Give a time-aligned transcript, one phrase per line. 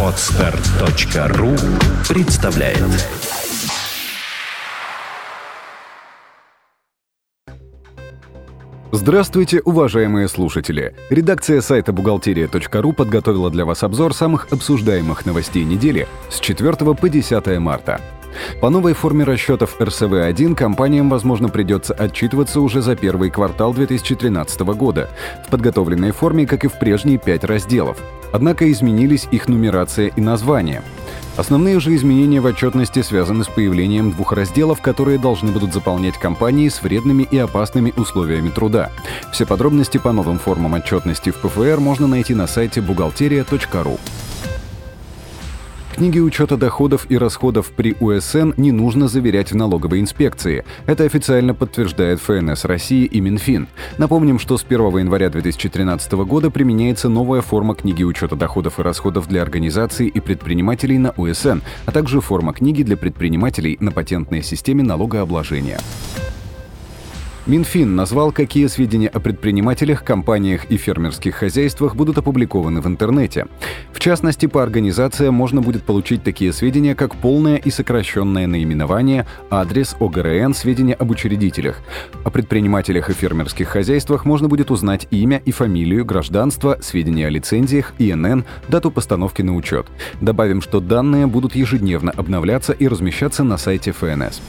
[0.00, 1.50] Отстар.ру
[2.08, 2.78] представляет
[8.92, 10.94] Здравствуйте, уважаемые слушатели!
[11.10, 17.58] Редакция сайта бухгалтерия.ру подготовила для вас обзор самых обсуждаемых новостей недели с 4 по 10
[17.58, 18.00] марта.
[18.60, 25.10] По новой форме расчетов РСВ-1 компаниям, возможно, придется отчитываться уже за первый квартал 2013 года
[25.46, 27.98] в подготовленной форме, как и в прежние пять разделов.
[28.32, 30.82] Однако изменились их нумерация и название.
[31.36, 36.68] Основные же изменения в отчетности связаны с появлением двух разделов, которые должны будут заполнять компании
[36.68, 38.90] с вредными и опасными условиями труда.
[39.32, 43.98] Все подробности по новым формам отчетности в ПФР можно найти на сайте бухгалтерия.ру.
[45.94, 50.64] Книги учета доходов и расходов при УСН не нужно заверять в налоговой инспекции.
[50.86, 53.68] Это официально подтверждает ФНС России и Минфин.
[53.96, 59.28] Напомним, что с 1 января 2013 года применяется новая форма книги учета доходов и расходов
[59.28, 64.82] для организаций и предпринимателей на УСН, а также форма книги для предпринимателей на патентной системе
[64.82, 65.78] налогообложения.
[67.46, 73.46] Минфин назвал, какие сведения о предпринимателях, компаниях и фермерских хозяйствах будут опубликованы в интернете.
[73.92, 79.94] В частности, по организациям можно будет получить такие сведения, как полное и сокращенное наименование, адрес,
[80.00, 81.82] ОГРН, сведения об учредителях.
[82.24, 87.92] О предпринимателях и фермерских хозяйствах можно будет узнать имя и фамилию, гражданство, сведения о лицензиях,
[87.98, 89.86] ИНН, дату постановки на учет.
[90.22, 94.40] Добавим, что данные будут ежедневно обновляться и размещаться на сайте ФНС.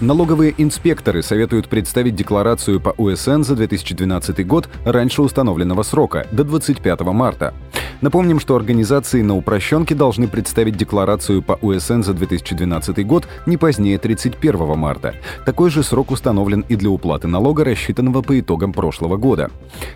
[0.00, 7.00] Налоговые инспекторы советуют представить декларацию по УСН за 2012 год раньше установленного срока, до 25
[7.02, 7.52] марта.
[8.00, 13.98] Напомним, что организации на упрощенке должны представить декларацию по УСН за 2012 год не позднее
[13.98, 15.14] 31 марта.
[15.44, 19.50] Такой же срок установлен и для уплаты налога, рассчитанного по итогам прошлого года.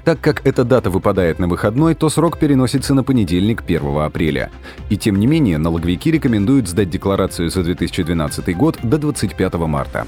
[0.05, 4.51] Так как эта дата выпадает на выходной, то срок переносится на понедельник 1 апреля.
[4.91, 10.07] И тем не менее, налоговики рекомендуют сдать декларацию за 2012 год до 25 марта.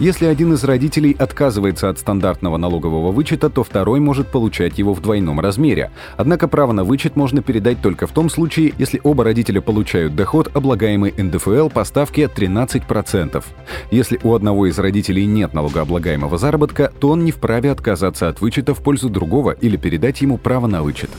[0.00, 5.02] Если один из родителей отказывается от стандартного налогового вычета, то второй может получать его в
[5.02, 5.90] двойном размере.
[6.16, 10.50] Однако право на вычет можно передать только в том случае, если оба родителя получают доход,
[10.56, 13.44] облагаемый НДФЛ по ставке 13%.
[13.90, 18.72] Если у одного из родителей нет налогооблагаемого заработка, то он не вправе отказаться от вычета
[18.72, 21.10] в пользу другого или передать ему право на вычет.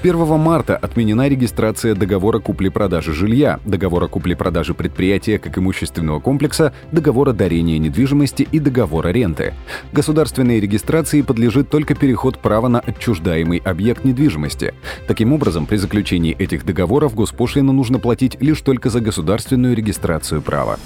[0.00, 7.34] С 1 марта отменена регистрация договора купли-продажи жилья, договора купли-продажи предприятия как имущественного комплекса, договора
[7.34, 9.52] дарения недвижимости и договора ренты.
[9.92, 14.72] Государственной регистрации подлежит только переход права на отчуждаемый объект недвижимости.
[15.06, 20.78] Таким образом, при заключении этих договоров госпошлину нужно платить лишь только за государственную регистрацию права.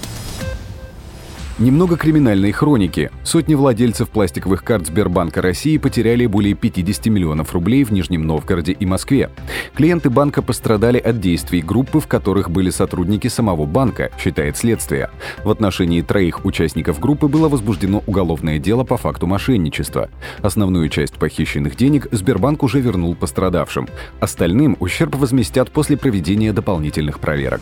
[1.57, 3.11] Немного криминальной хроники.
[3.23, 8.85] Сотни владельцев пластиковых карт Сбербанка России потеряли более 50 миллионов рублей в Нижнем Новгороде и
[8.85, 9.29] Москве.
[9.73, 15.09] Клиенты банка пострадали от действий группы, в которых были сотрудники самого банка, считает следствие.
[15.45, 20.09] В отношении троих участников группы было возбуждено уголовное дело по факту мошенничества.
[20.41, 23.87] Основную часть похищенных денег Сбербанк уже вернул пострадавшим.
[24.19, 27.61] Остальным ущерб возместят после проведения дополнительных проверок.